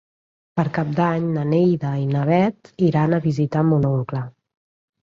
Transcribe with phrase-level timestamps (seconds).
[0.59, 4.27] Per Cap d'Any na Neida i na Bet iran a visitar mon oncle.